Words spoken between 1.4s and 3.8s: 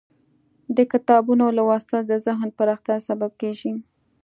لوستل د ذهن پراختیا سبب کیږي.